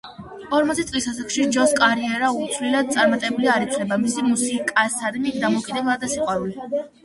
[0.59, 6.87] ორმოცი წლის ასაკში ჯოს კარიერა უცვლელად წარმატებულია, არ იცვლება მისი მუსიკისადმი დამოკიდებულება და სიყვარული.